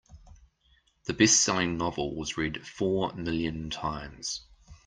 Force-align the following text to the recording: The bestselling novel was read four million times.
The 1.05 1.13
bestselling 1.13 1.77
novel 1.77 2.15
was 2.15 2.35
read 2.35 2.65
four 2.65 3.13
million 3.13 3.69
times. 3.69 4.41